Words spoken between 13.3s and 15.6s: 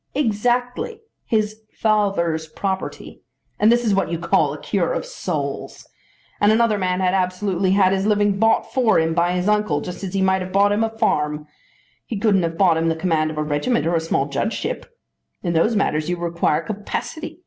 a regiment or a small judgeship. In